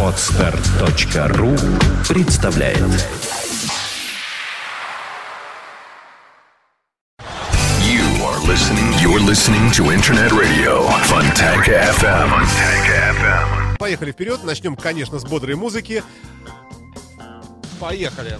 [0.00, 1.56] Отстар.ру
[2.08, 2.78] представляет
[7.80, 8.92] You are listening.
[9.02, 12.30] You're listening to Internet Radio Fontanka FM.
[12.86, 13.76] FM.
[13.76, 14.44] Поехали вперед.
[14.44, 16.04] Начнем, конечно, с бодрой музыки.
[17.80, 18.38] Поехали.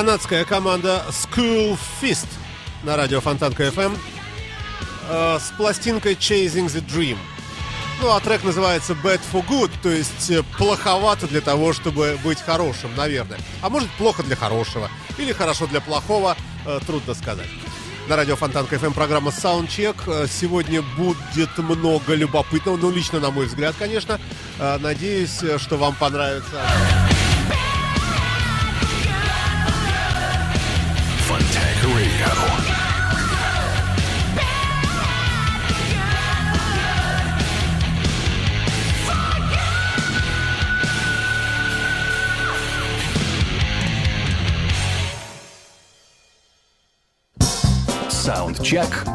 [0.00, 2.26] Канадская команда School Fist
[2.84, 3.98] на радио Фонтанка FM
[5.10, 7.18] э, с пластинкой Chasing the Dream.
[8.00, 12.40] Ну, а трек называется Bad for Good, то есть э, плоховато для того, чтобы быть
[12.40, 13.38] хорошим, наверное.
[13.60, 14.88] А может, плохо для хорошего.
[15.18, 16.34] Или хорошо для плохого,
[16.64, 17.48] э, трудно сказать.
[18.08, 20.28] На радио Фонтанка FM программа Soundcheck.
[20.28, 24.18] Сегодня будет много любопытного, ну, лично на мой взгляд, конечно.
[24.58, 26.58] Надеюсь, что вам понравится.
[31.82, 32.20] Radio.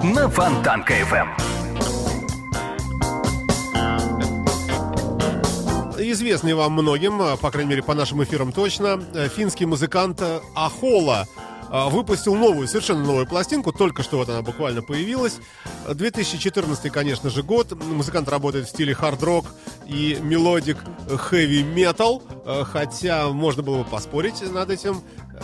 [0.04, 1.28] На Фонтанка FM.
[5.98, 10.22] Известный вам многим, э, по крайней мере, по нашим эфирам точно, э, финский музыкант
[10.56, 11.55] Ахола а,
[11.90, 15.40] выпустил новую, совершенно новую пластинку, только что вот она буквально появилась.
[15.92, 17.72] 2014, конечно же, год.
[17.84, 19.46] Музыкант работает в стиле хард-рок
[19.86, 20.78] и melodic
[21.08, 22.24] heavy metal,
[22.72, 25.02] хотя можно было бы поспорить над этим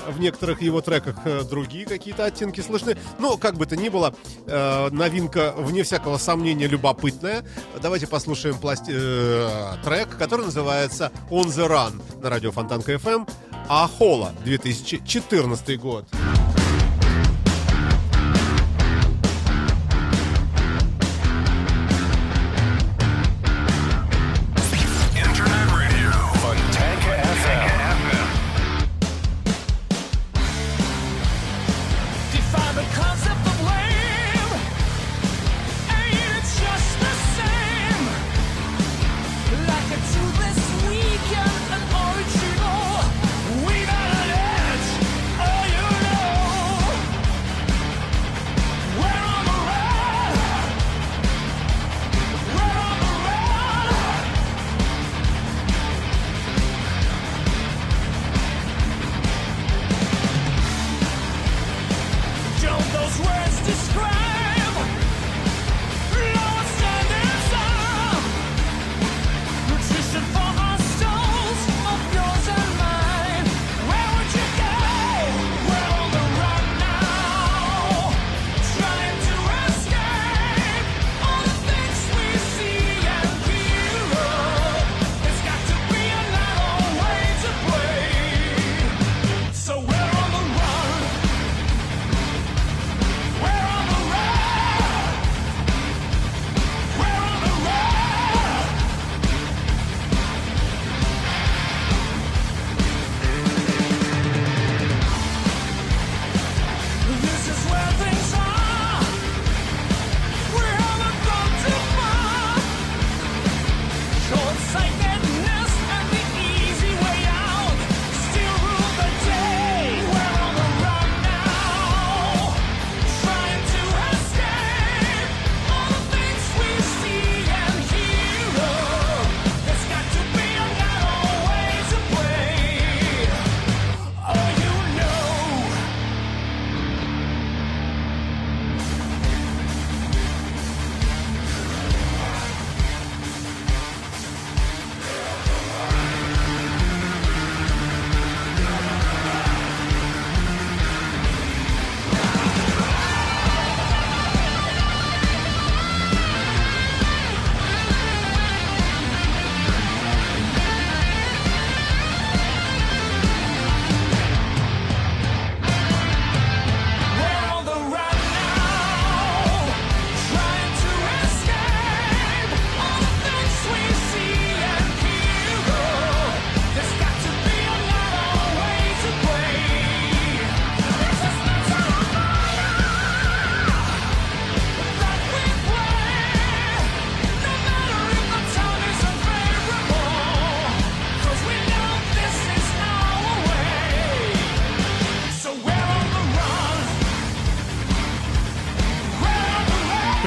[0.07, 2.97] в некоторых его треках э, другие какие-то оттенки слышны.
[3.19, 4.13] Но, как бы то ни было,
[4.47, 7.43] э, новинка, вне всякого сомнения, любопытная.
[7.81, 8.91] Давайте послушаем пласти...
[8.93, 13.27] э, трек, который называется «On the Run» на радио Фонтанка FM.
[13.69, 16.05] Ахола, 2014 год.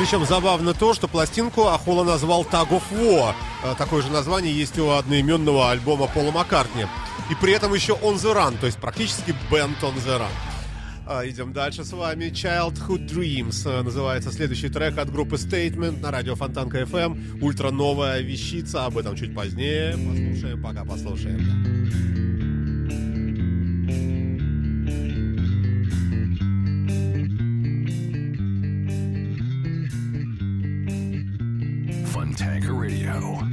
[0.05, 3.33] Причем забавно то, что пластинку Ахола назвал Tag of War.
[3.65, 6.83] Э, такое же название есть у одноименного альбома Пола Маккартни.
[7.31, 10.29] И при этом еще On the Run, то есть практически Band On the Run.
[11.07, 12.27] А, идем дальше с вами.
[12.27, 17.41] Childhood Dreams э, называется следующий трек от группы Statement на радио Фонтанка FM.
[17.43, 19.93] Ультра новая вещица, об этом чуть позднее.
[19.93, 22.24] Послушаем, пока послушаем.
[33.15, 33.44] Show.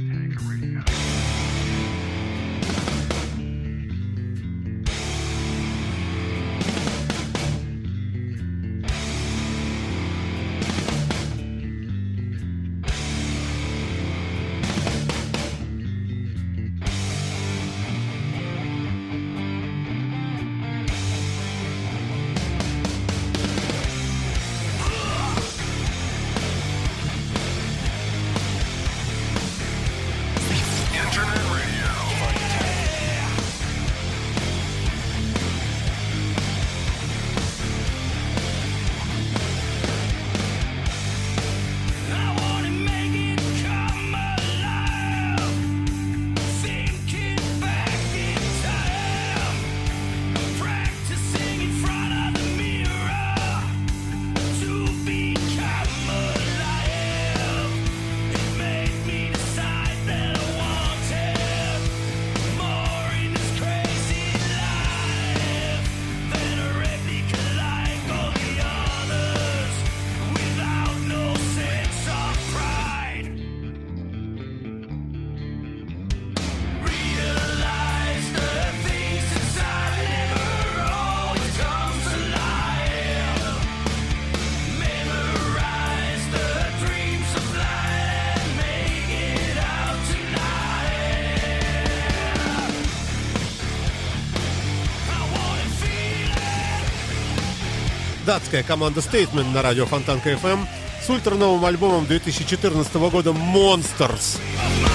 [98.32, 100.60] Датская команда Statement на радио Фонтанка FM
[101.04, 104.38] с ультра-новым альбомом 2014 года Monsters.
[104.38, 104.91] те,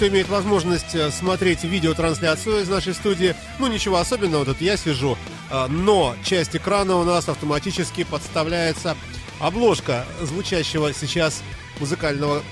[0.00, 5.18] кто имеет возможность э, смотреть видеотрансляцию из нашей студии, ну ничего особенного, тут я сижу,
[5.50, 8.96] э, но часть экрана у нас автоматически подставляется
[9.40, 11.42] обложка звучащего сейчас
[11.80, 12.42] музыкального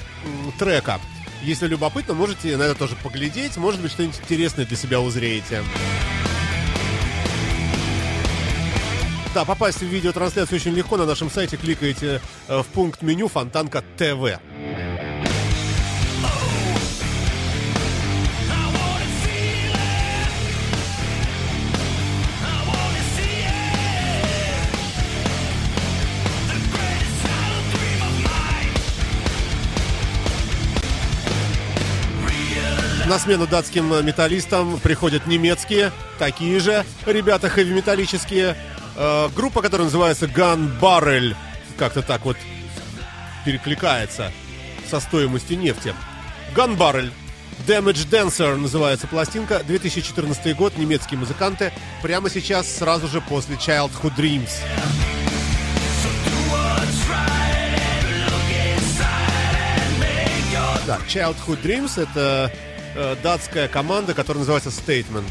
[0.59, 1.00] трека.
[1.43, 5.62] Если любопытно, можете на это тоже поглядеть, может быть, что-нибудь интересное для себя узреете.
[9.35, 10.99] Да, попасть в видеотрансляцию очень легко.
[10.99, 14.38] На нашем сайте кликаете э, в пункт меню Фонтанка ТВ.
[33.08, 38.54] На смену датским металлистам приходят немецкие, такие же ребята хэви-металлические.
[38.96, 41.34] Э, группа, которая называется Gun Barrel,
[41.78, 42.36] как-то так вот
[43.46, 44.30] перекликается
[44.90, 45.94] со стоимостью нефти.
[46.54, 47.10] Gun Barrel,
[47.66, 51.72] Damage Dancer называется пластинка, 2014 год, немецкие музыканты,
[52.02, 54.50] прямо сейчас, сразу же после Childhood Dreams.
[60.86, 62.52] Да, Childhood Dreams это
[63.23, 65.25] датская команда, которая называется Statement.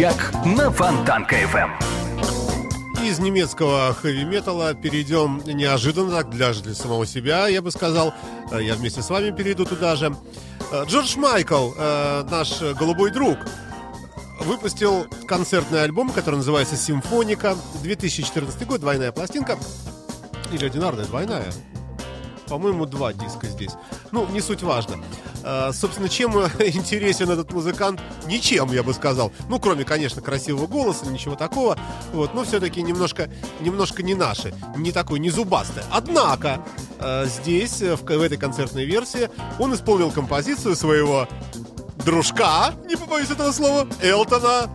[0.00, 1.70] Саундчек на Фонтанка FM.
[3.04, 8.14] Из немецкого хэви-металла перейдем неожиданно, так даже для самого себя, я бы сказал.
[8.50, 10.16] Э, я вместе с вами перейду туда же.
[10.72, 13.36] Э, Джордж Майкл, э, наш голубой друг,
[14.40, 17.54] выпустил концертный альбом, который называется «Симфоника».
[17.82, 19.58] 2014 год, двойная пластинка.
[20.50, 21.52] Или одинарная, двойная.
[22.48, 23.72] По-моему, два диска здесь.
[24.12, 24.96] Ну, не суть важно.
[25.42, 28.00] А, собственно, чем интересен этот музыкант?
[28.26, 29.32] Ничем, я бы сказал.
[29.48, 31.78] Ну, кроме, конечно, красивого голоса, ничего такого.
[32.12, 33.30] Вот, но все-таки немножко,
[33.60, 35.82] немножко не наши, не такой, не зубастый.
[35.90, 36.64] Однако,
[36.98, 41.28] а, здесь, в, в этой концертной версии, он исполнил композицию своего
[42.04, 44.70] дружка, не побоюсь этого слова, Элтона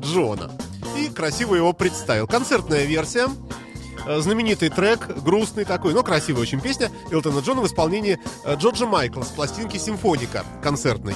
[0.00, 0.50] Джона.
[0.98, 2.26] И красиво его представил.
[2.26, 3.59] Концертная версия Э,
[4.06, 9.22] знаменитый трек, грустный такой, но красивая очень песня Элтона Джона в исполнении э, Джорджа Майкла
[9.22, 11.14] с пластинки «Симфоника» концертной.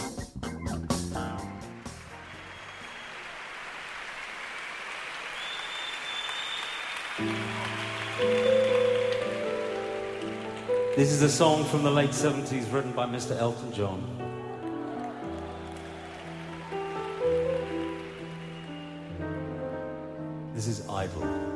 [10.96, 13.36] This is a song from the late 70s written by Mr.
[13.36, 14.00] Elton John.
[20.54, 21.53] This is Idle.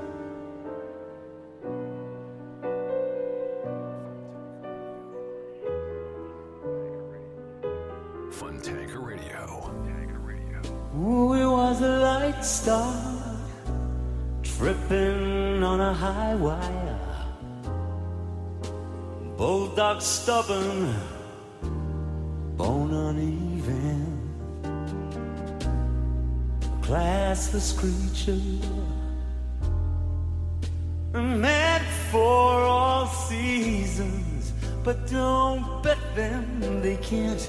[12.42, 12.94] Star
[14.42, 16.98] tripping on a high wire.
[19.36, 20.94] Bulldog stubborn,
[22.56, 24.04] bone uneven.
[26.62, 28.40] A classless creature
[31.14, 34.52] meant for all seasons.
[34.84, 37.48] But don't bet them, they can't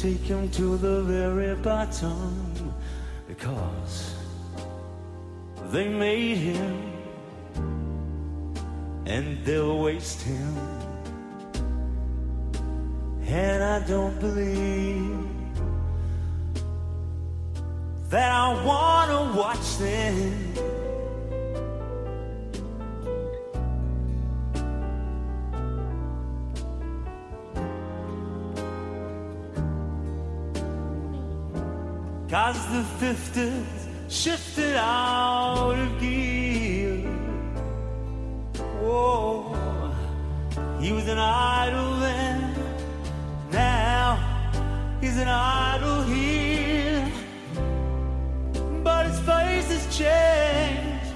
[0.00, 2.72] take him to the very bottom
[3.28, 4.14] because
[5.70, 6.92] they made him
[9.04, 10.56] and they'll waste him.
[13.26, 15.28] And I don't believe
[18.08, 20.69] that I wanna watch them.
[32.52, 36.96] Cause the fifties shifted out of gear.
[38.82, 39.54] Whoa,
[40.80, 42.56] he was an idol then,
[43.52, 44.18] now
[45.00, 47.12] he's an idol here.
[48.82, 51.06] But his face has changed,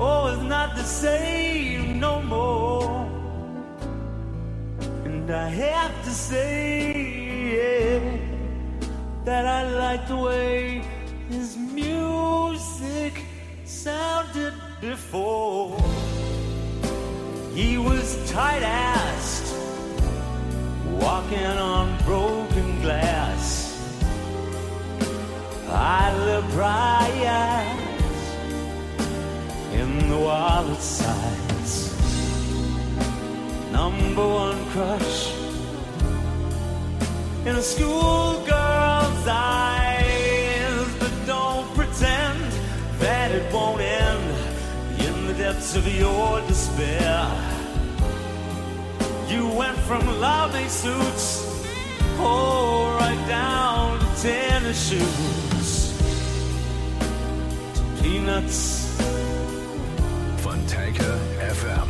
[0.00, 3.06] oh, it's not the same no more.
[5.04, 7.13] And I have to say,
[9.24, 10.82] that I liked the way
[11.30, 13.24] his music
[13.64, 15.78] sounded before.
[17.54, 19.46] He was tight assed,
[21.00, 23.62] walking on broken glass.
[25.70, 27.04] I live bright
[29.72, 31.92] in the wallet size.
[33.72, 35.34] Number one crush
[37.46, 37.62] in a
[39.24, 40.98] schoolgirl's eyes.
[40.98, 42.52] That don't pretend
[43.00, 47.30] that it won't end in the depths of your despair.
[49.28, 51.42] You went from lovely suits,
[52.18, 55.98] oh, right down to tennis shoes,
[57.74, 58.84] to peanuts.
[60.42, 61.88] Fontanka FM.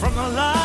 [0.00, 0.59] From the lion's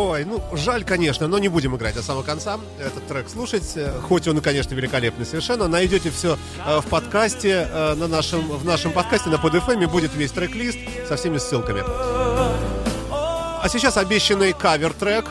[0.00, 3.76] Ой, ну, жаль, конечно, но не будем играть до самого конца этот трек слушать.
[4.08, 5.68] Хоть он, конечно, великолепный совершенно.
[5.68, 10.32] Найдете все э, в подкасте, э, на нашем, в нашем подкасте на PodFM будет весь
[10.32, 11.82] трек-лист со всеми ссылками.
[13.12, 15.26] А сейчас обещанный кавер-трек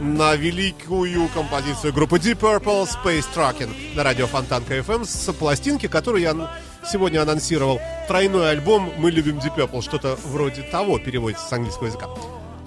[0.00, 6.22] на великую композицию группы Deep Purple Space Trucking на радио Фонтанка FM с пластинки, которую
[6.22, 6.50] я
[6.84, 7.80] сегодня анонсировал.
[8.08, 12.08] Тройной альбом «Мы любим Deep Purple», что-то вроде того переводится с английского языка.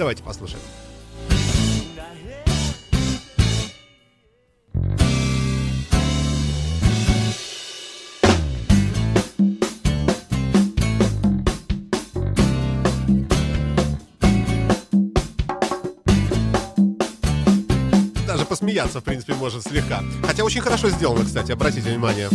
[0.03, 0.59] Давайте послушаем.
[18.49, 20.03] Посмеяться, в принципе, может слегка.
[20.23, 22.27] Хотя очень хорошо сделано, кстати, обратите внимание.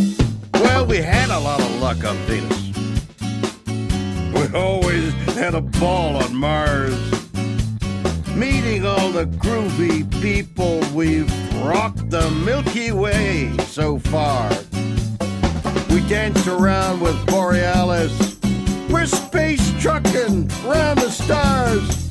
[0.53, 2.73] Well, we had a lot of luck on Venus.
[4.33, 7.28] We always had a ball on Mars.
[8.35, 11.31] Meeting all the groovy people, we've
[11.63, 14.49] rocked the Milky Way so far.
[15.89, 18.37] We danced around with Borealis.
[18.89, 22.08] We're space trucking round the stars.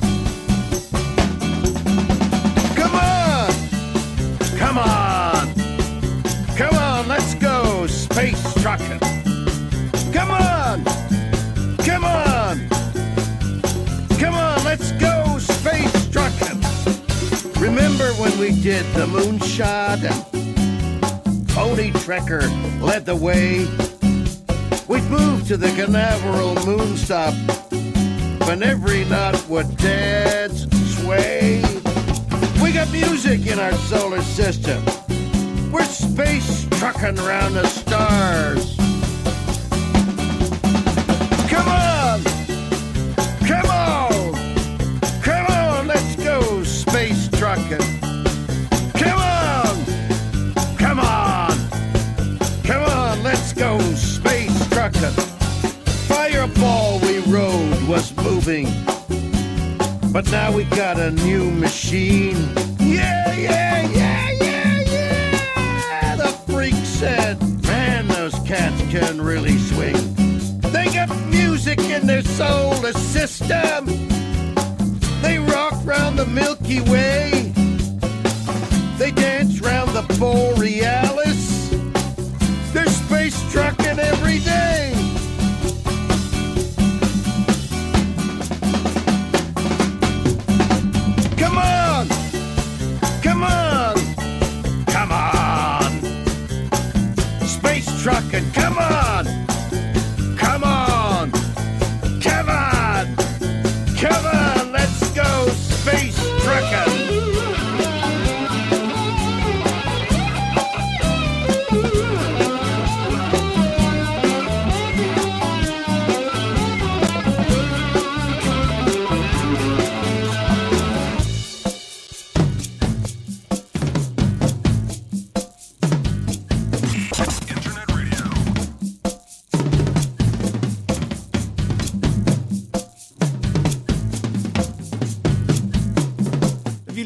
[18.39, 22.47] We did the moonshot and Tony Trekker
[22.81, 23.67] led the way?
[24.87, 27.35] We'd move to the Canaveral moonstop
[28.47, 31.61] when every knot would dance and sway.
[32.63, 34.81] We got music in our solar system.
[35.69, 38.77] We're space trucking around the stars.
[41.49, 42.23] Come on!
[43.45, 45.21] Come on!
[45.21, 47.88] Come on, let's go space trucking.
[57.89, 58.67] Was moving,
[60.13, 62.35] but now we got a new machine.
[62.79, 66.15] Yeah, yeah, yeah, yeah, yeah!
[66.15, 69.97] The freak said, man, those cats can really swing.
[70.71, 73.87] They got music in their solar system.
[75.23, 77.51] They rock round the Milky Way.
[78.99, 81.08] They dance round the Borealis.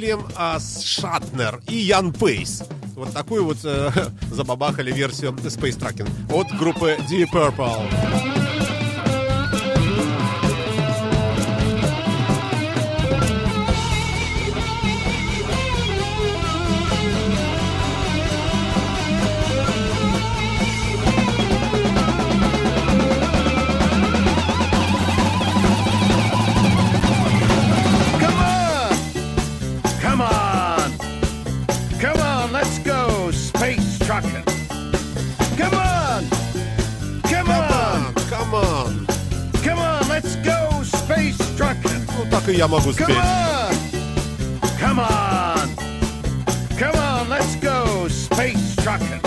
[0.03, 2.63] Вильям а, Шатнер и Ян Пейс.
[2.93, 3.89] Вот такую вот э,
[4.31, 8.42] забабахали версию Space Trucking от группы Deep Purple.
[42.55, 43.07] Я могу спеть.
[44.79, 45.69] Come on!
[46.77, 49.21] Come on, let's go space trucking!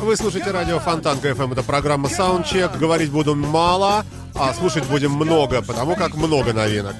[0.00, 1.52] Вы слушаете радио Фонтан КФМ.
[1.52, 2.78] Это программа Soundcheck.
[2.78, 6.94] Говорить буду мало, а слушать будем много, потому как много новинок.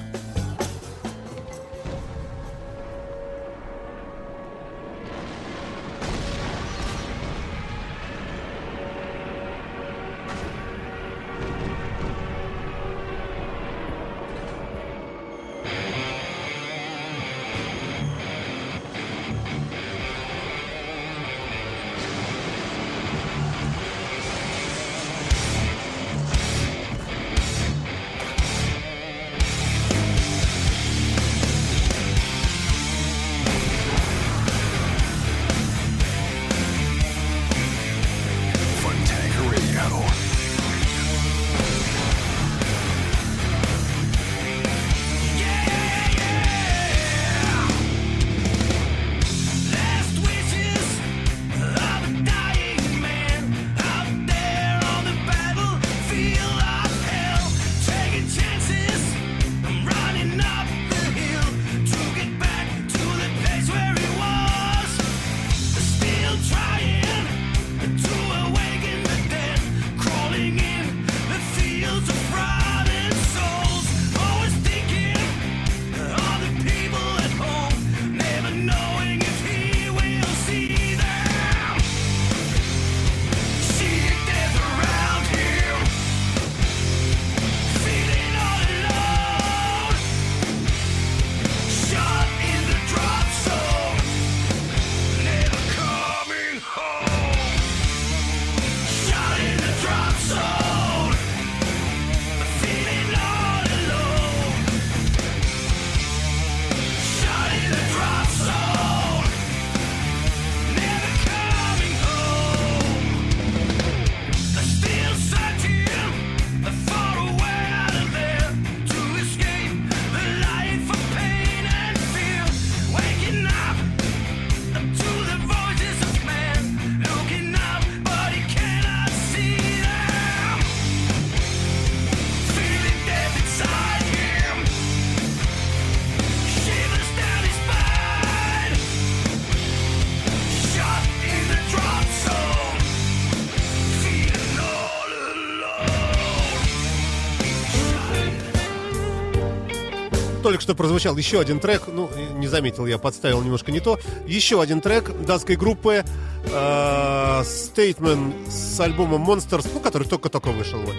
[150.67, 153.97] Что прозвучал еще один трек, ну, не заметил, я подставил немножко не то.
[154.25, 156.03] Еще один трек датской группы
[156.43, 160.79] э, Statement с альбомом Monsters, ну, который только-только вышел.
[160.79, 160.95] Вот.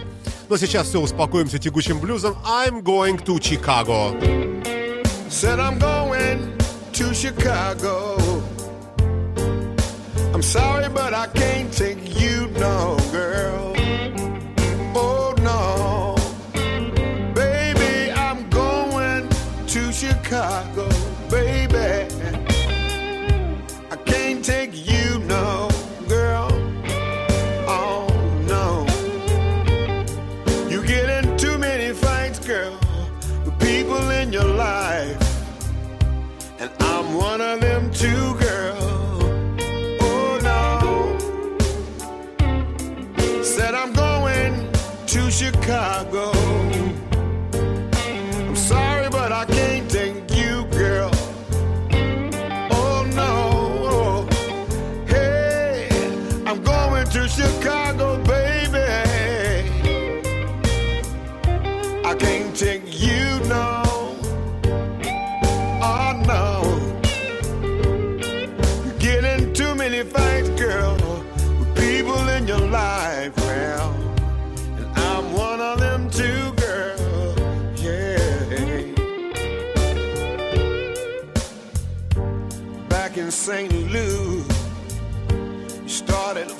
[0.48, 2.34] Но сейчас все успокоимся тягучим блюзом.
[2.46, 4.18] I'm going to Chicago.
[5.28, 6.56] Said I'm going
[6.94, 8.16] to Chicago.
[10.32, 13.67] I'm sorry, but I can't take you, no, girl.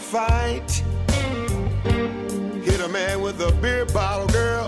[0.08, 0.82] Fight.
[2.64, 4.67] Hit a man with a beer bottle, girl.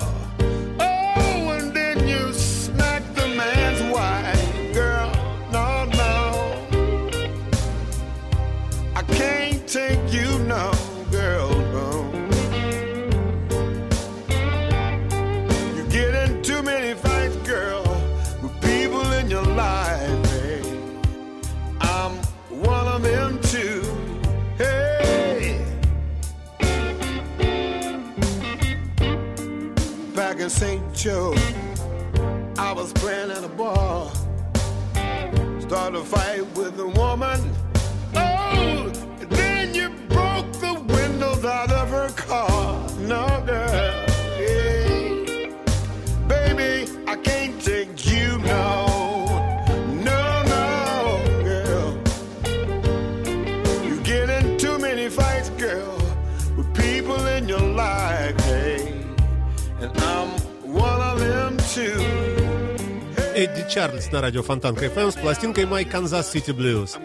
[64.00, 66.98] Чарльз на радио Фонтанка FM с пластинкой My Kansas City Blues.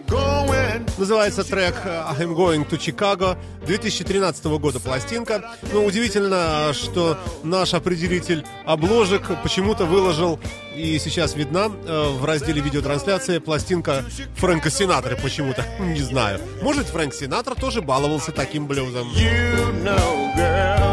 [0.98, 5.56] Называется трек I'm Going to Chicago 2013 года пластинка.
[5.72, 10.38] Но удивительно, что наш определитель обложек почему-то выложил,
[10.74, 14.04] и сейчас видна э, в разделе видеотрансляции пластинка
[14.36, 15.64] Фрэнка Синатры почему-то.
[15.80, 16.40] Не знаю.
[16.62, 19.08] Может, Фрэнк Синатра тоже баловался таким блюзом.
[19.10, 20.85] You know, girl.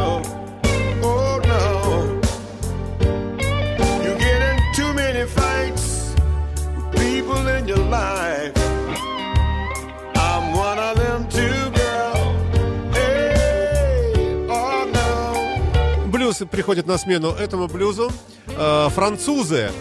[16.45, 18.11] Приходит на смену этому блюзу.
[18.47, 19.71] Э, французы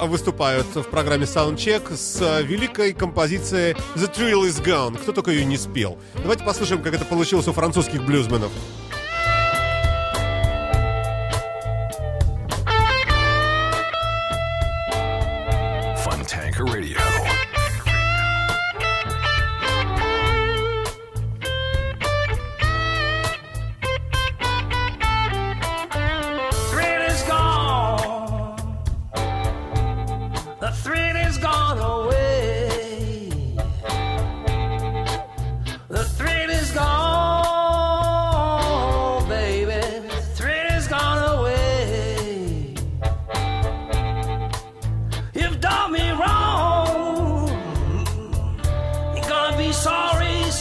[0.00, 4.98] выступают в программе Soundcheck с великой композицией The Thrill Is Gone.
[4.98, 5.98] Кто только ее не спел.
[6.14, 8.50] Давайте послушаем, как это получилось у французских блюзменов.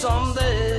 [0.03, 0.72] Someday.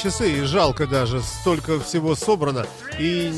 [0.00, 2.66] Часы, и жалко даже, столько всего собрано,
[2.98, 3.32] и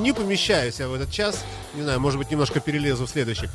[0.00, 1.44] не помещаюсь я в этот час.
[1.74, 3.48] Не знаю, может быть, немножко перелезу в следующий.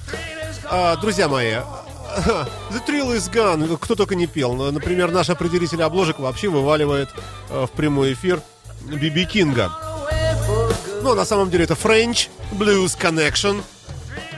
[0.65, 1.51] А, друзья мои,
[2.15, 4.53] The Thrill is Gone, кто только не пел.
[4.53, 7.09] Ну, Например, наш определитель обложек вообще вываливает
[7.49, 8.41] э, в прямой эфир
[8.81, 9.71] Биби Кинга.
[11.01, 13.63] Но на самом деле это French Blues Connection.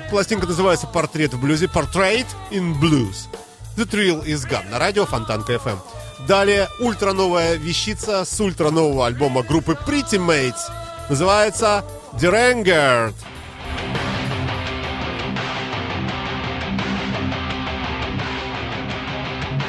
[0.10, 3.28] Пластинка называется «Портрет в блюзе», «Portrait in Blues».
[3.75, 5.78] The Thrill is Gone на радио Фонтанка FM.
[6.27, 10.71] Далее ультра-новая вещица с ультра-нового альбома группы Pretty Mates.
[11.07, 13.13] Называется «Deranged».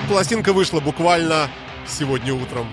[0.08, 1.50] Пластинка вышла буквально
[1.86, 2.66] сегодня утром.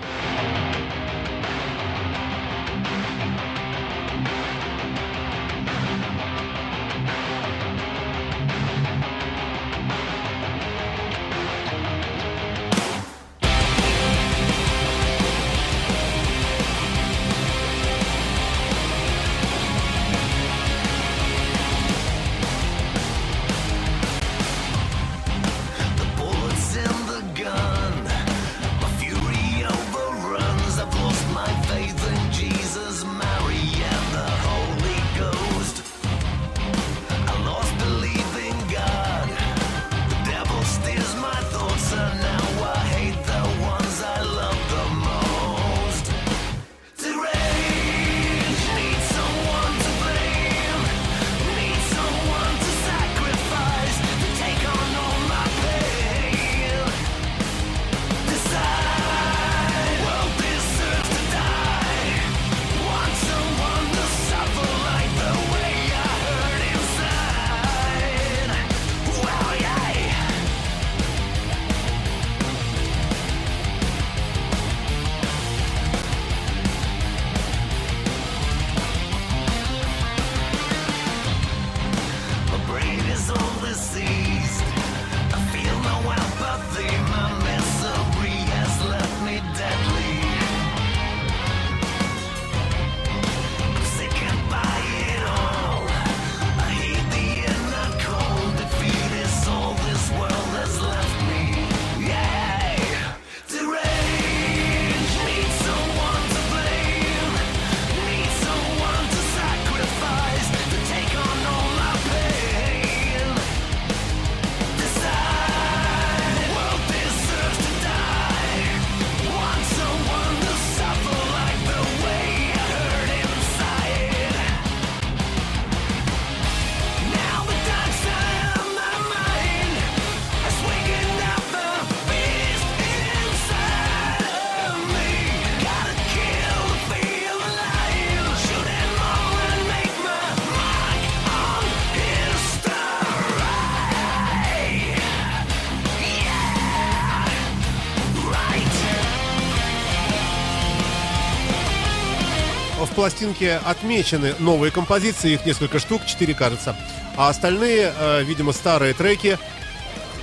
[152.80, 156.76] В пластинке отмечены новые композиции, их несколько штук, 4 кажется.
[157.16, 159.38] А остальные, э, видимо, старые треки,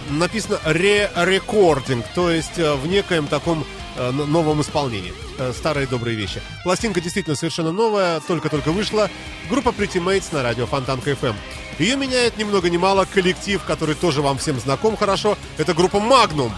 [0.09, 5.13] написано ре-рекординг, то есть э, в некоем таком э, новом исполнении.
[5.53, 6.39] Старые добрые вещи.
[6.63, 9.09] Пластинка действительно совершенно новая, только-только вышла.
[9.49, 11.33] Группа Pretty Mates на радио Фонтанка FM.
[11.79, 15.37] Ее меняет ни много ни мало коллектив, который тоже вам всем знаком хорошо.
[15.57, 16.51] Это группа Magnum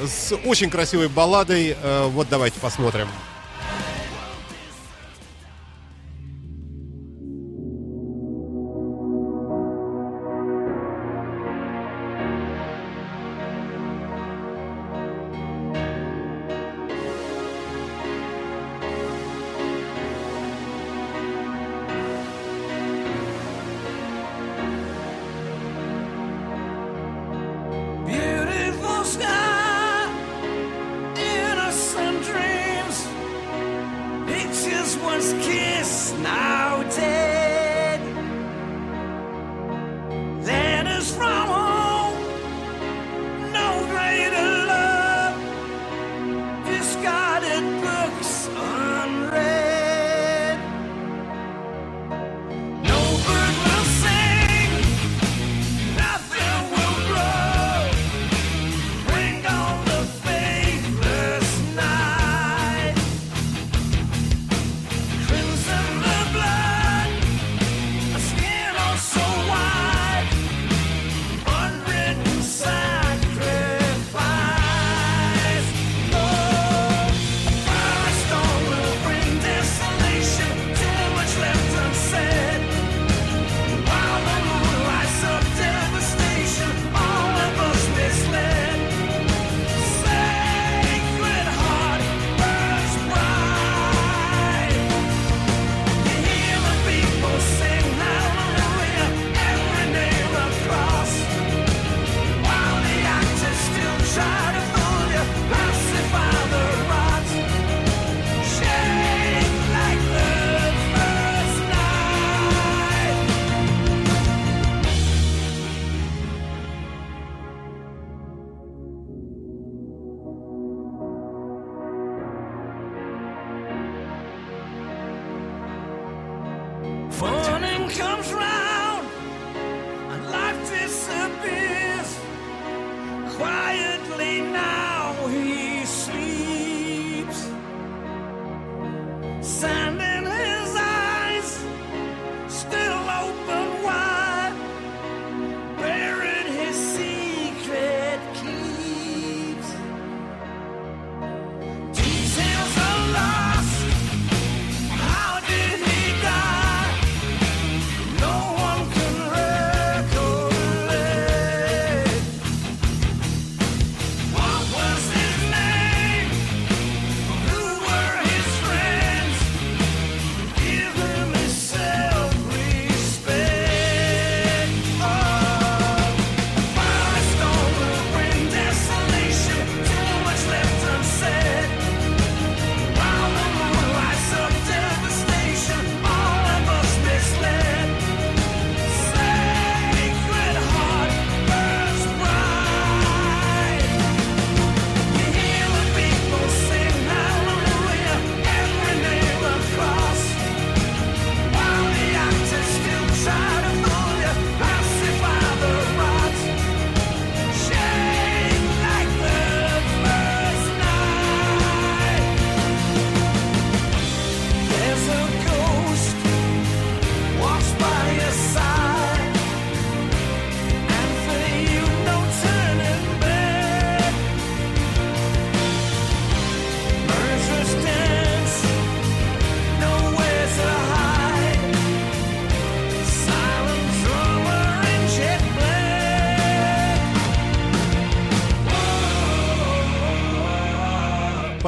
[0.00, 1.76] с очень красивой балладой.
[2.12, 3.08] Вот давайте посмотрим.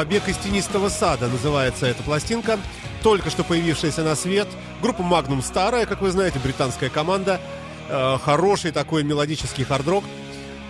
[0.02, 2.58] «Побег из тенистого сада» называется эта пластинка,
[3.04, 4.48] только что появившаяся на свет.
[4.82, 7.40] Группа Magnum старая, как вы знаете, британская команда.
[7.88, 10.02] Э, хороший такой мелодический хард-рок.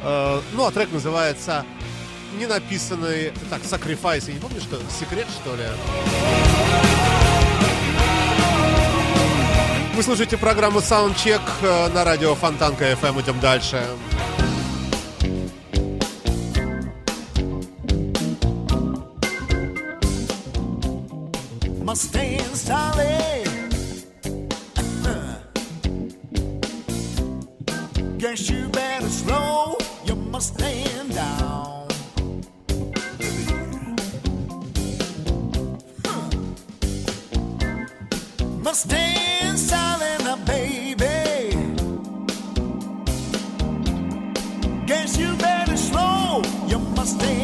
[0.02, 1.64] Э, ну, а трек называется
[2.38, 3.32] не написанный...
[3.48, 4.78] Так, Sacrifice, я не помню, что...
[5.00, 5.64] Секрет, что ли?
[9.96, 13.22] Вы слушаете программу Soundcheck э, на радио Фонтанка FM.
[13.22, 13.82] Идем дальше.
[13.82, 14.11] Mustang
[38.62, 41.56] Mustang Sally, now baby.
[44.86, 47.41] Guess you better slow your Mustang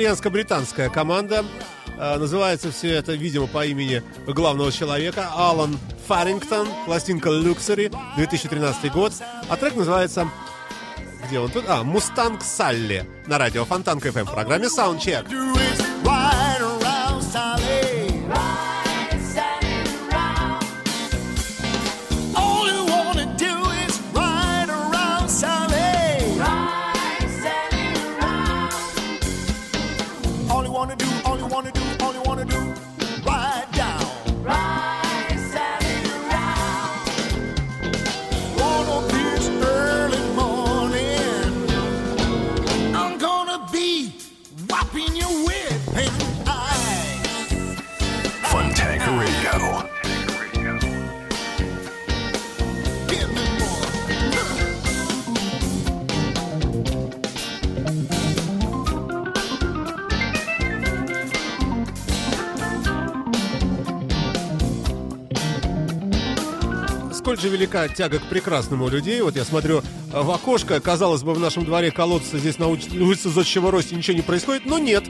[0.00, 1.44] Итальянско-британская команда.
[1.98, 5.78] Э, Называется все это, видимо, по имени главного человека Алан
[6.08, 6.66] Фарингтон.
[6.86, 9.12] Пластинка Luxury, 2013 год.
[9.50, 10.26] А трек называется...
[11.28, 11.64] Где он тут?
[11.68, 15.28] А, «Мустанг Салли» на радио Фонтанка FM в программе Soundcheck.
[67.70, 69.20] Велика тяга к прекрасному у людей.
[69.22, 73.28] Вот я смотрю э, в окошко, казалось бы, в нашем дворе колодца здесь на улице
[73.28, 75.04] Зодчего Рости ничего не происходит, но нет.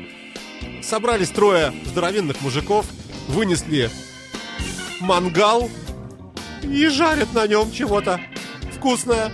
[0.83, 2.85] Собрались трое здоровенных мужиков,
[3.29, 3.89] вынесли
[5.01, 5.71] мангал
[6.63, 8.21] и жарят на нем чего-то
[8.75, 9.33] вкусное.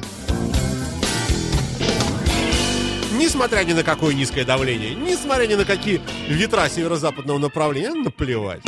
[3.18, 8.62] Несмотря ни на какое низкое давление, несмотря ни на какие ветра северо-западного направления, наплевать.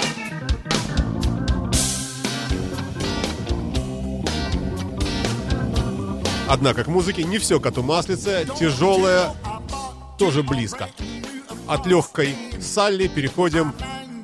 [6.48, 9.34] Однако к музыке не все коту маслице, тяжелое
[10.18, 10.88] тоже близко.
[11.66, 13.74] От легкой Салли переходим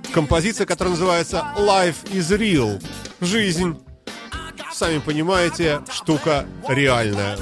[0.08, 2.82] к композиции, которая называется Life is Real.
[3.20, 3.78] Жизнь,
[4.72, 7.36] сами понимаете, штука реальная.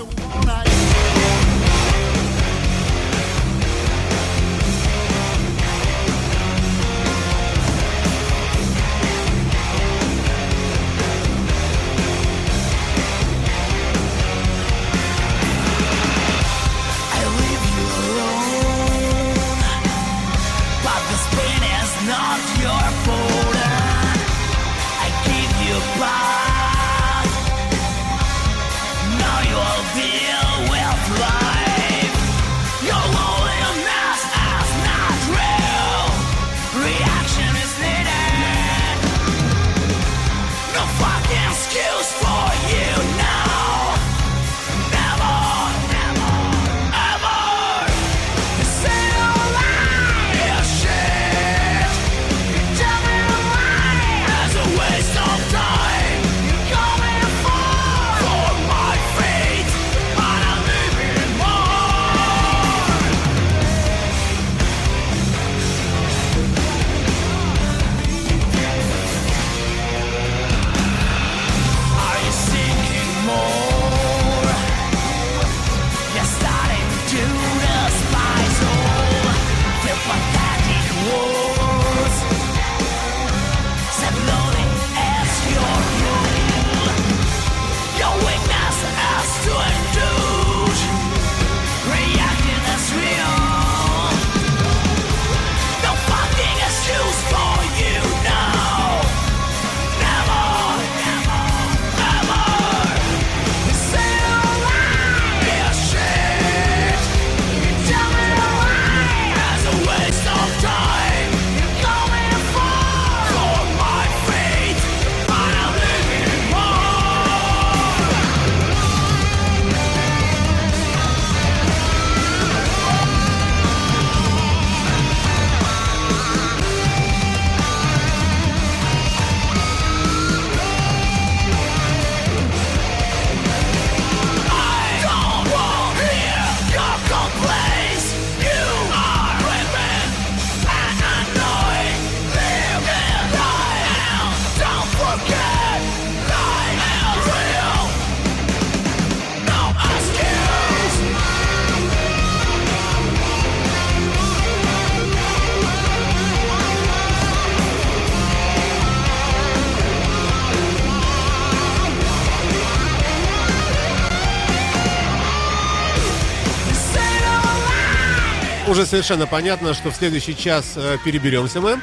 [168.93, 171.81] Совершенно понятно, что в следующий час э, переберемся мы.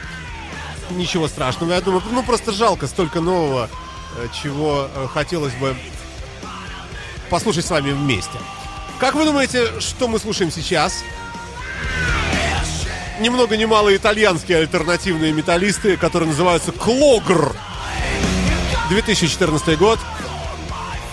[0.92, 2.04] Ничего страшного, я думаю.
[2.12, 3.68] Ну, просто жалко столько нового,
[4.16, 5.76] э, чего э, хотелось бы
[7.32, 8.38] послушать с вами вместе.
[9.00, 11.04] Как вы думаете, что мы слушаем сейчас?
[13.20, 17.56] Ни много ни мало итальянские альтернативные металлисты, которые называются Клогр.
[18.90, 19.98] 2014 год.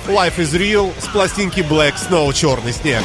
[0.08, 3.02] Life is Real с пластинки Black Snow Черный снег.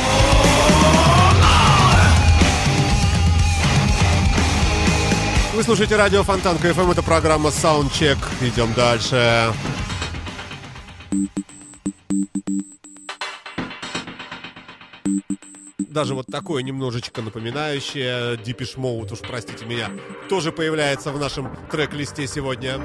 [5.61, 8.17] Вы слушаете радио Фонтан КФМ, это программа Soundcheck.
[8.41, 9.53] Идем дальше.
[15.77, 19.91] Даже вот такое немножечко напоминающее Deepish Mode, уж простите меня,
[20.29, 22.81] тоже появляется в нашем трек-листе сегодня.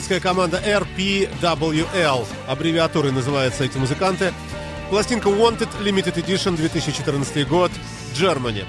[0.00, 2.26] Немецкая команда RPWL.
[2.48, 4.32] Аббревиатурой называются эти музыканты.
[4.88, 7.70] Пластинка Wanted Limited Edition 2014 год.
[8.14, 8.64] Germany.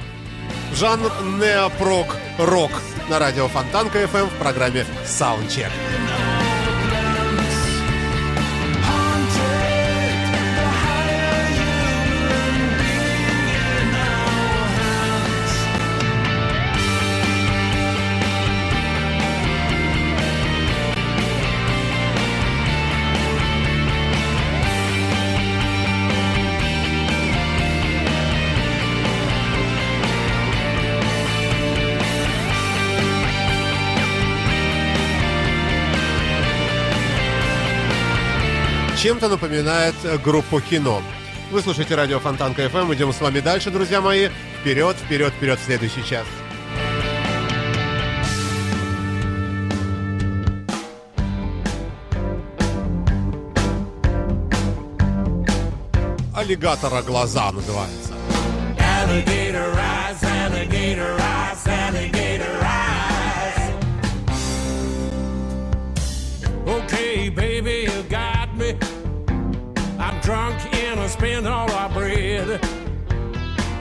[0.76, 1.10] Жанр
[1.40, 2.72] неопрок рок
[3.10, 5.72] на радио Фонтанка FM в программе Soundcheck.
[39.02, 41.02] Чем-то напоминает э, группу кино.
[41.50, 42.94] Вы слушаете радио Фонтанка FM.
[42.94, 44.30] Идем с вами дальше, друзья мои.
[44.60, 46.28] Вперед, вперед, вперед в следующий час.
[56.36, 58.11] Аллигатора глаза называется.
[71.22, 72.60] Spent all our bread.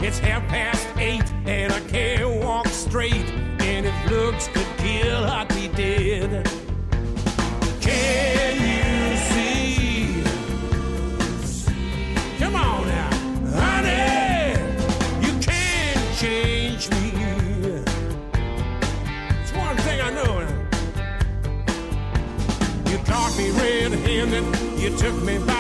[0.03, 3.31] It's half past eight and I can't walk straight.
[3.61, 6.47] And if looks could kill, I'd be dead.
[7.81, 10.23] Can you see?
[12.39, 13.11] Come on now,
[13.57, 14.61] honey.
[15.25, 17.11] You can't change me.
[19.41, 20.41] It's one thing I know.
[22.91, 24.45] You caught me red-handed.
[24.79, 25.60] You took me by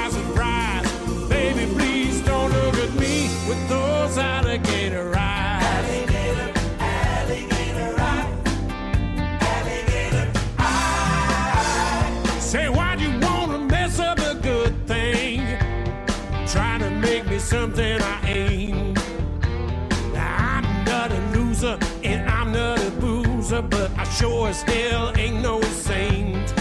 [24.21, 26.53] sure as hell ain't no saint.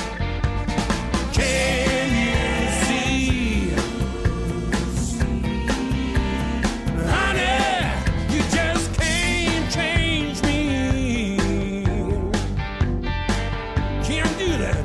[1.34, 2.38] Can you
[2.86, 3.72] see?
[7.12, 11.36] Honey, you just can't change me.
[14.07, 14.84] Can't do that.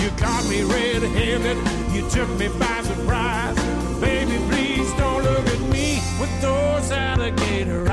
[0.00, 1.58] You caught me red-handed.
[1.94, 3.56] You took me by surprise.
[4.00, 7.89] Baby, please don't look at me with those alligator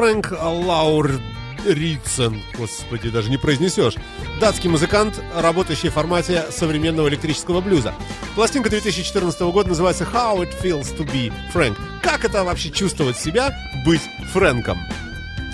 [0.00, 3.96] Фрэнк Лаурицен, господи, даже не произнесешь.
[4.40, 7.92] Датский музыкант, работающий в формате современного электрического блюза.
[8.34, 11.76] Пластинка 2014 года называется How It Feels to Be Frank.
[12.02, 14.00] Как это вообще чувствовать себя, быть
[14.32, 14.78] Фрэнком?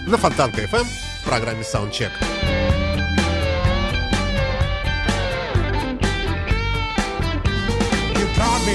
[0.07, 1.65] На Фонтанка FM в программе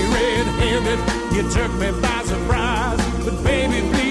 [0.09, 0.99] red-handed.
[1.33, 2.99] You took me by surprise.
[3.23, 4.10] But baby, please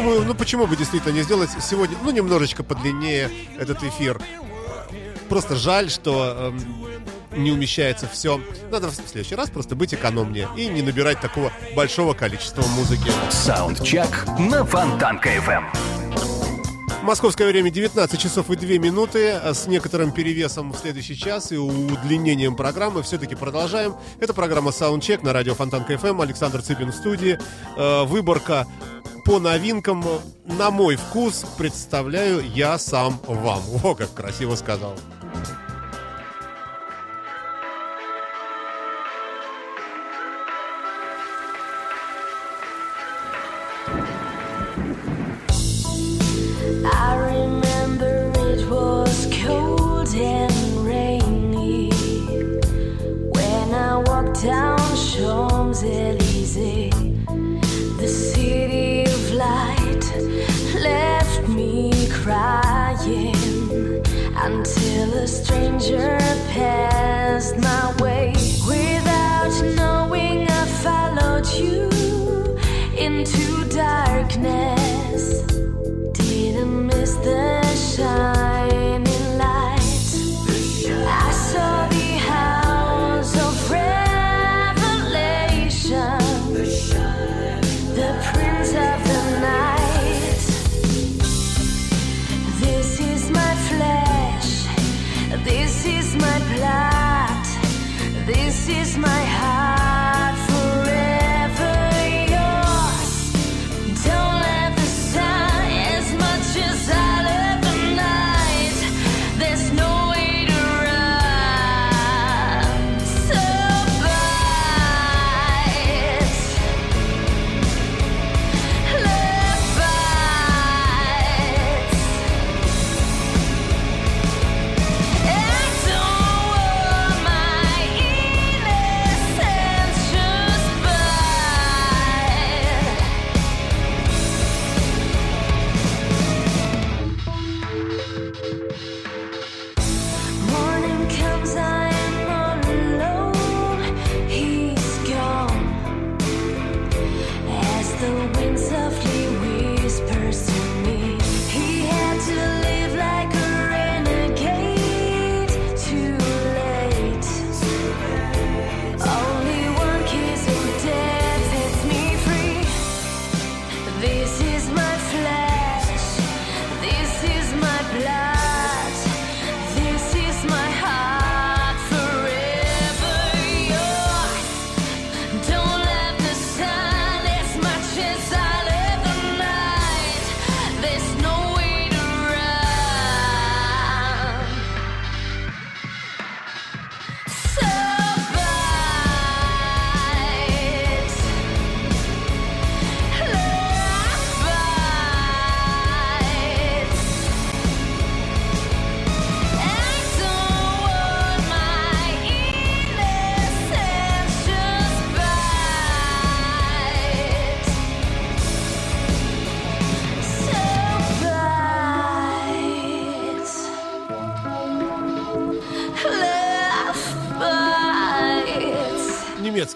[0.00, 4.18] Думаю, ну почему бы действительно не сделать сегодня, ну, немножечко подлиннее этот эфир.
[5.28, 6.54] Просто жаль, что
[7.32, 8.40] эм, не умещается все.
[8.70, 13.12] Надо в следующий раз просто быть экономнее и не набирать такого большого количества музыки.
[13.28, 15.64] Саундчек на Фонтанка FM.
[17.02, 21.58] Московское время 19 часов и 2 минуты а с некоторым перевесом в следующий час и
[21.58, 23.96] удлинением программы все-таки продолжаем.
[24.18, 26.22] Это программа Soundcheck на радио Фонтанка FM.
[26.22, 27.38] Александр Цыпин в студии.
[27.76, 28.66] Э, выборка
[29.30, 30.04] по новинкам
[30.44, 33.62] на мой вкус представляю я сам вам.
[33.84, 34.96] О, как красиво сказал.
[66.60, 66.89] care.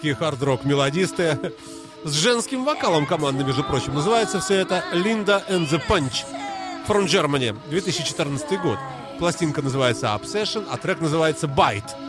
[0.05, 1.53] Немецкие хард-рок мелодисты
[2.03, 3.95] с женским вокалом команды, между прочим.
[3.95, 6.23] Называется все это «Linda and the Punch»
[6.87, 8.77] from Germany, 2014 год.
[9.17, 12.04] Пластинка называется «Obsession», а трек называется «Bite».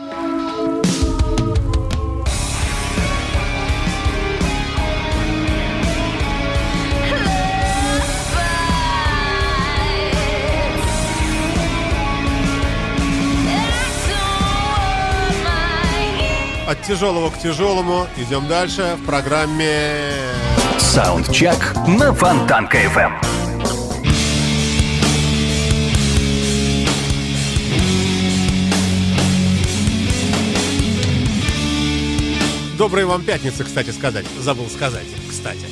[16.67, 20.11] От тяжелого к тяжелому идем дальше в программе
[20.77, 21.55] Саундчек
[21.87, 23.13] на Фонтанка FM.
[32.77, 34.25] Доброй вам пятницы, кстати сказать.
[34.37, 35.65] Забыл сказать, кстати.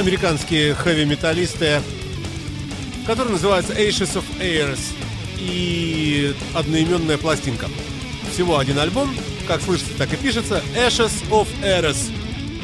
[0.00, 1.82] Американские хэви-металлисты,
[3.06, 4.80] которые называются Ashes of Airs
[5.38, 7.68] и одноименная пластинка.
[8.32, 9.14] Всего один альбом,
[9.46, 12.10] как слышится, так и пишется, Ashes of Airs.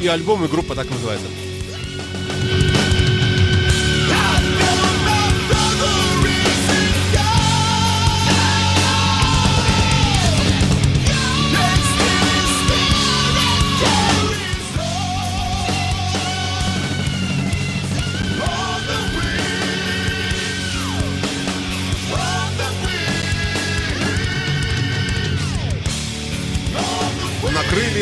[0.00, 1.26] И альбом и группа так называется.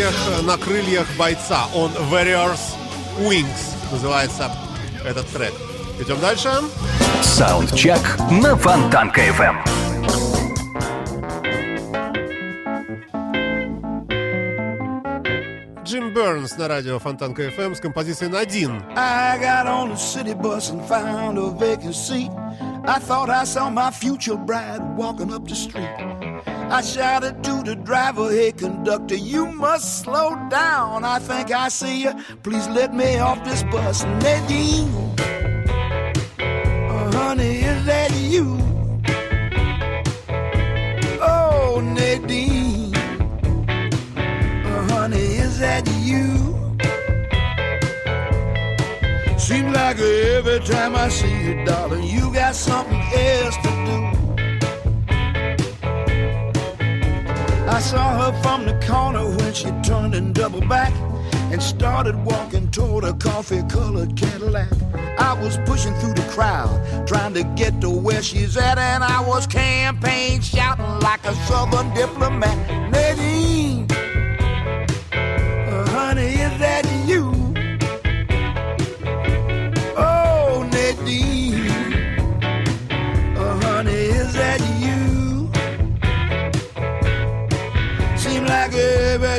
[0.05, 1.66] Крыльях, на крыльях бойца.
[1.74, 2.61] Он Warriors
[3.18, 4.50] Wings называется
[5.05, 5.52] этот трек.
[6.00, 6.50] Идем дальше.
[7.22, 8.00] Саундчек
[8.30, 9.57] на Фонтанка FM.
[15.84, 18.82] Джим Бернс на радио Фонтанка FM с композицией «Надин».
[18.96, 22.30] I got on a city bus and found a vacant seat.
[22.86, 26.44] I thought I saw my future bride walking up the street.
[26.70, 31.04] I shouted to the driver, hey conductor, you must slow down.
[31.04, 32.12] I think I see you.
[32.42, 34.04] Please let me off this bus.
[34.04, 34.90] Nadine,
[36.40, 38.58] oh, uh, honey, is that you?
[41.20, 46.24] Oh, Nadine, oh, uh, honey, is that you?
[49.38, 54.13] Seems like every time I see you, darling, you got something else to do.
[57.74, 60.92] I saw her from the corner when she turned and doubled back
[61.50, 64.68] and started walking toward a coffee colored Cadillac.
[65.18, 69.20] I was pushing through the crowd, trying to get to where she's at, and I
[69.26, 72.56] was campaign shouting like a southern diplomat.
[72.92, 73.90] Nadine,
[75.10, 77.34] uh, honey, is that you?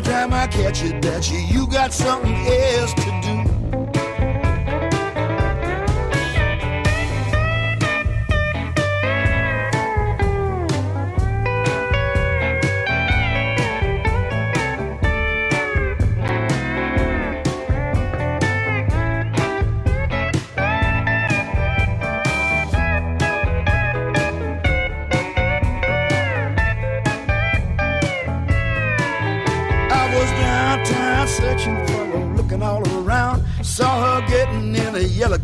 [0.02, 3.05] Time I catch you, that you, you got something else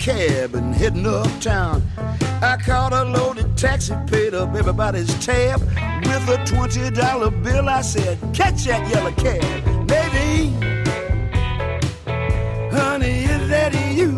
[0.02, 1.84] cab and heading uptown.
[2.42, 5.62] I caught a loaded taxi, paid up everybody's tab.
[5.62, 9.44] With a $20 bill, I said, Catch that yellow cab.
[9.88, 10.50] Maybe,
[12.76, 14.12] honey, is that you?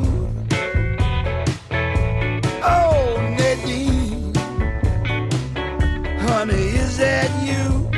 [2.63, 3.17] Oh,
[6.25, 7.91] honey, is that you?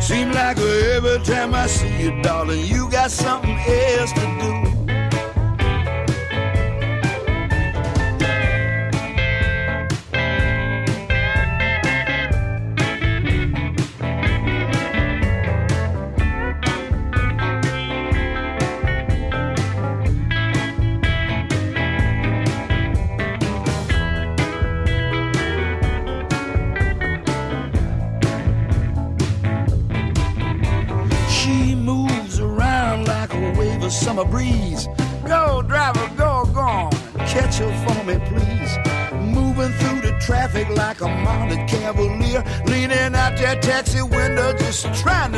[0.00, 4.71] Seem like every time I see you, darling, you got something else to do.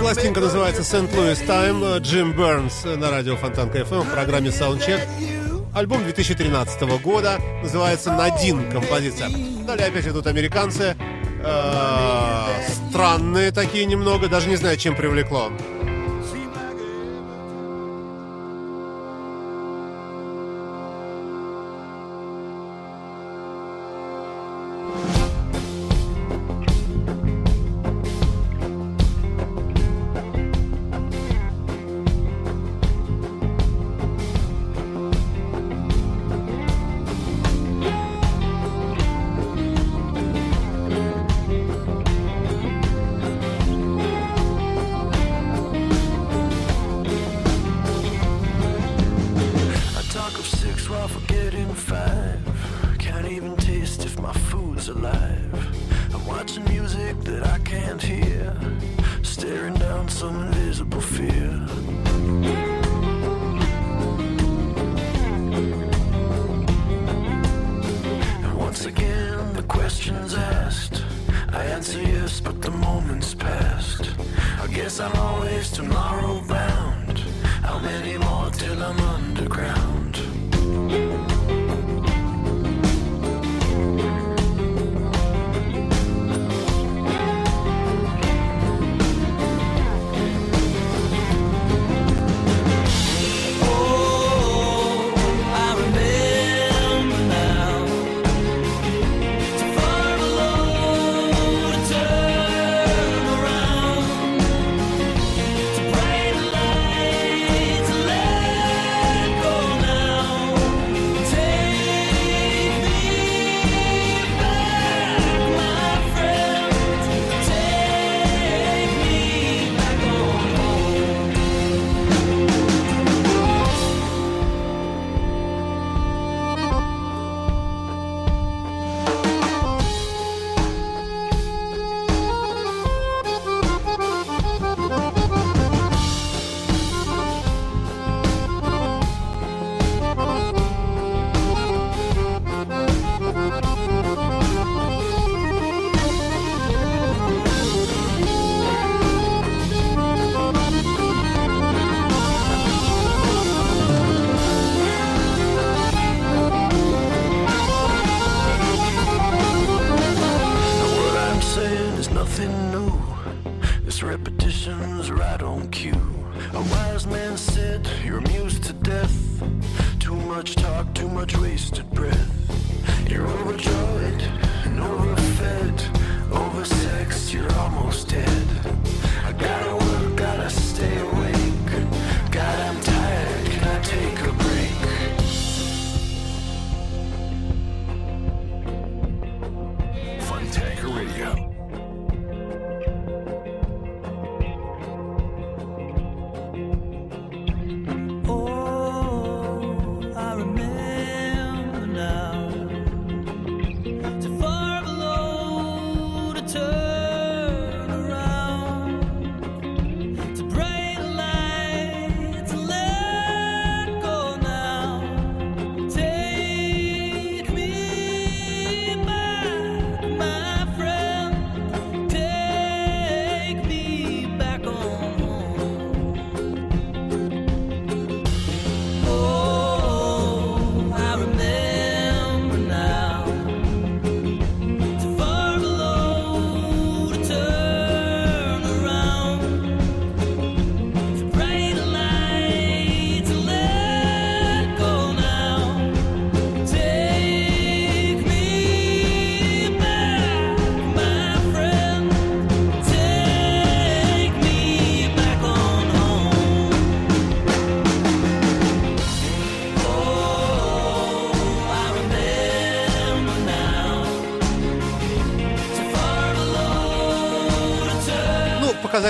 [0.00, 1.12] Пластинка называется St.
[1.14, 2.00] Louis Time.
[2.00, 5.06] Джим Бернс на радио Фонтанка FM в программе Soundcheck.
[5.74, 9.28] Альбом 2013 года называется «Надин» композиция.
[9.66, 10.96] Далее опять идут американцы.
[11.44, 12.46] Э,
[12.90, 15.50] Странные такие немного, даже не знаю, чем привлекло.
[72.54, 74.10] But the moment's past.
[74.60, 77.18] I guess I'm always tomorrow bound.
[77.62, 79.93] How many more till I'm underground?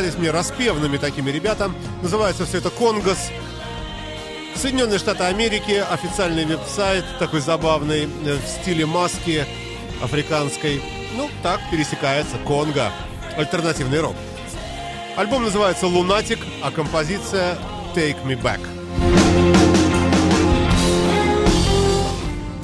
[0.05, 1.70] Показались мне распевными такими ребята.
[2.02, 3.31] Называется все это Конгос.
[4.55, 9.47] Соединенные Штаты Америки, официальный веб-сайт, такой забавный, э, в стиле маски
[10.02, 10.82] африканской.
[11.16, 12.93] Ну, так пересекается Конго.
[13.39, 14.14] Альтернативный рок.
[15.16, 17.56] Альбом называется «Лунатик», а композиция
[17.94, 18.60] «Take Me Back».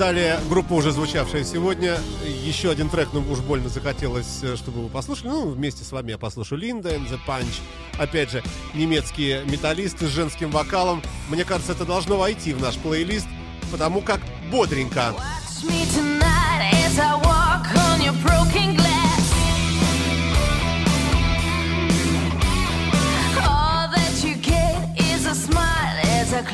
[0.01, 1.99] Далее группа, уже звучавшая сегодня.
[2.25, 5.29] Еще один трек, ну уж больно захотелось, э, чтобы вы послушали.
[5.29, 7.61] Ну, вместе с вами я послушаю Линда and the Punch.
[7.99, 11.03] Опять же, немецкие металлисты с женским вокалом.
[11.29, 13.27] Мне кажется, это должно войти в наш плейлист,
[13.71, 15.13] потому как бодренько.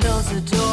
[0.01, 0.66] Close the door.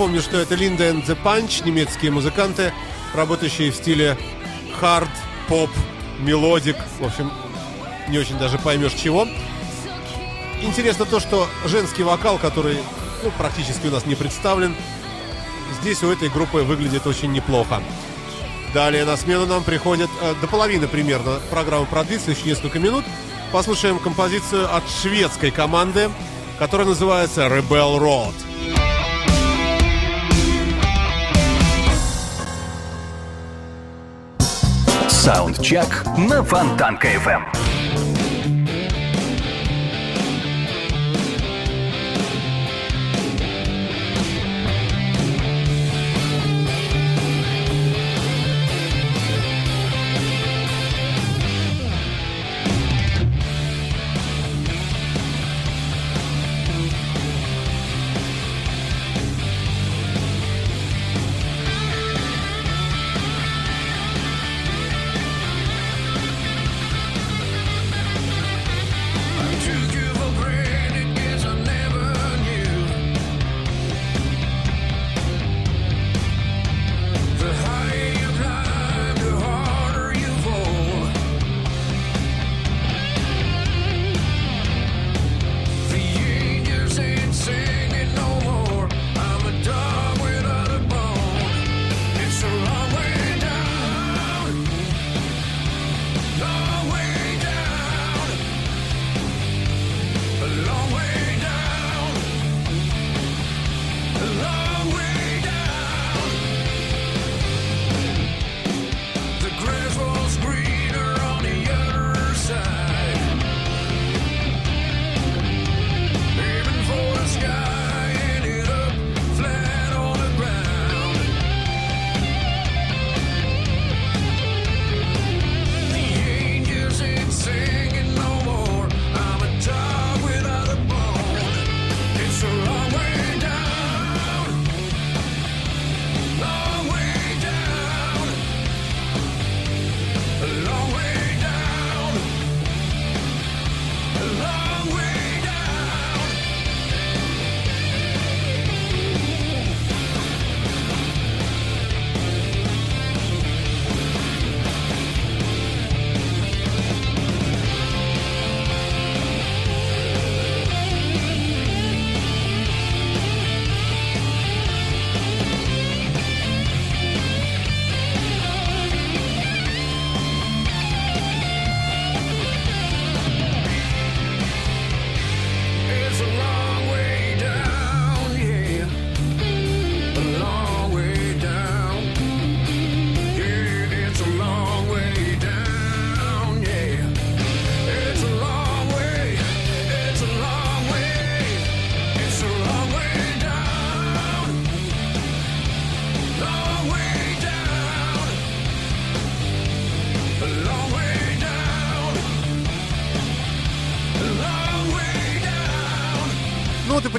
[0.00, 2.72] Напомню, что это Linda and the Punch, немецкие музыканты,
[3.12, 4.16] работающие в стиле
[4.80, 5.10] хард,
[5.46, 5.68] поп,
[6.20, 6.76] melodic.
[7.00, 7.30] В общем,
[8.08, 9.28] не очень даже поймешь чего.
[10.62, 12.78] Интересно то, что женский вокал, который
[13.22, 14.74] ну, практически у нас не представлен,
[15.82, 17.82] здесь у этой группы выглядит очень неплохо.
[18.72, 21.40] Далее на смену нам приходит э, до половины примерно.
[21.50, 23.04] Программа продлится еще несколько минут.
[23.52, 26.08] Послушаем композицию от шведской команды,
[26.58, 28.49] которая называется Rebel Road.
[35.30, 37.59] Саундчек на Фонтанка FM.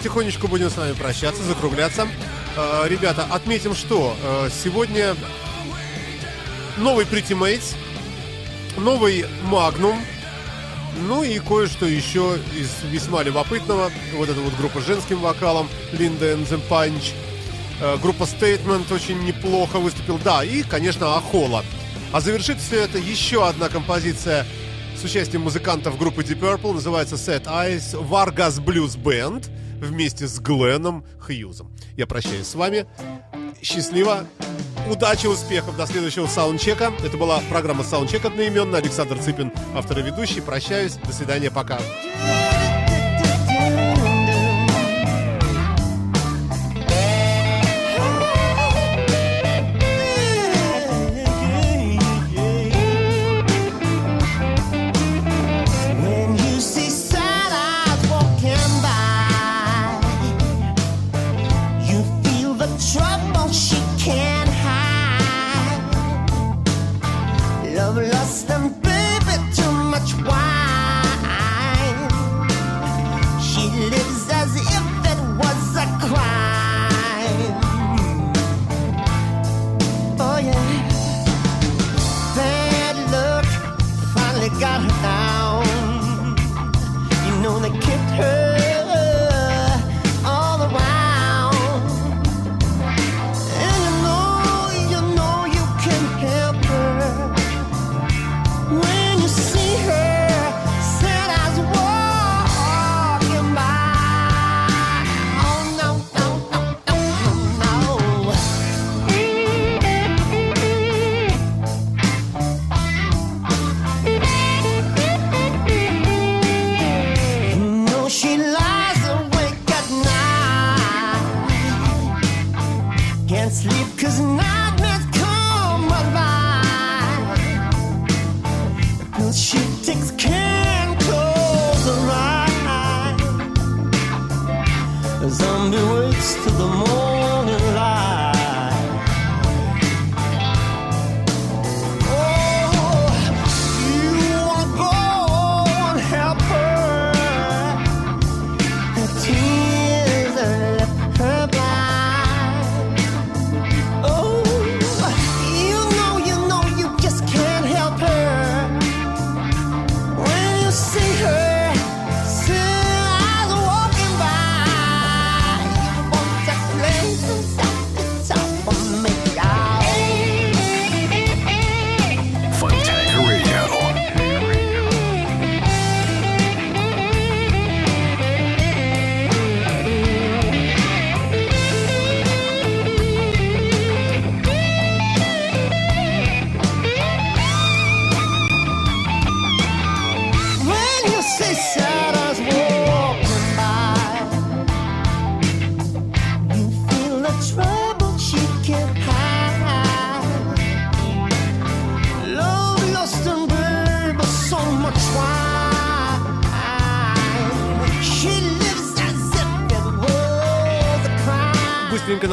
[0.02, 2.07] Потихонечку будем с вами прощаться, закругляться.
[2.57, 5.15] Э, ребята, отметим, что э, сегодня
[6.78, 7.76] новый Pretty Mates,
[8.80, 9.95] новый Magnum,
[11.07, 13.91] ну и кое-что еще из весьма любопытного.
[14.15, 17.14] Вот эта вот группа с женским вокалом, Linda and the Punch.
[17.80, 20.19] Э, группа Statement очень неплохо выступил.
[20.23, 21.64] Да, и, конечно, Ахола.
[22.11, 24.48] А завершит все это еще одна композиция
[24.99, 26.73] с участием музыкантов группы Deep Purple.
[26.73, 29.48] Называется Set Eyes Vargas Blues Band
[29.82, 31.72] вместе с Гленном Хьюзом.
[31.98, 32.86] Я прощаюсь с вами.
[33.62, 34.26] Счастливо.
[34.90, 35.78] Удачи, успехов.
[35.78, 36.94] До следующего саундчека.
[37.03, 38.82] Это была программа Саундчек одноименная.
[38.82, 40.41] Александр Цыпин, автор и ведущий.
[40.41, 40.94] Прощаюсь.
[40.94, 41.52] До свидания.
[41.52, 41.78] Пока.
[41.78, 42.41] When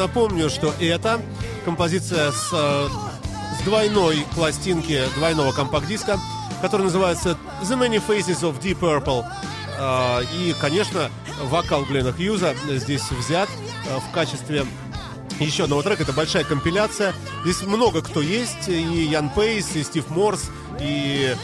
[0.09, 1.21] напомню, что это
[1.65, 2.87] композиция с, э,
[3.59, 6.19] с двойной пластинки, двойного компакт-диска,
[6.63, 9.23] который называется The Many Faces of Deep Purple.
[9.77, 11.11] Э, И, конечно,
[11.43, 13.49] вокал Глена Хьюза здесь взят
[13.85, 14.65] э, в качестве
[15.39, 16.01] еще одного трека.
[16.01, 17.13] Это большая компиляция.
[17.43, 18.67] Здесь много кто есть.
[18.67, 20.49] И Ян Пейс, и Стив Морс,
[20.79, 21.35] и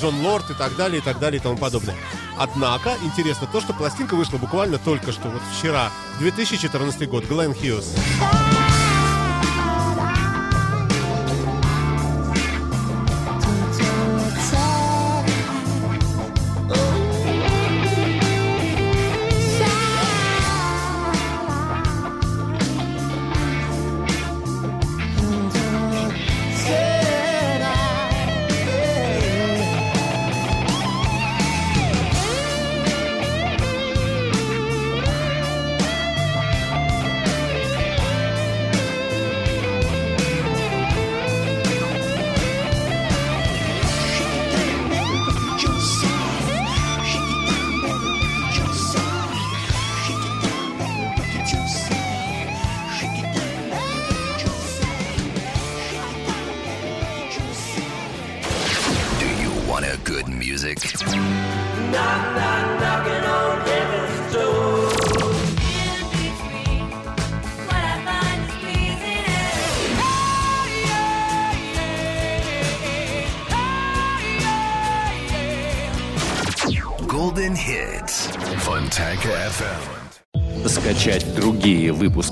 [0.00, 1.94] Джон Лорд, и так далее, и так далее, и тому подобное.
[2.38, 7.94] Однако, интересно то, что пластинка вышла буквально только что, вот вчера, 2014 год, Глен Хьюз.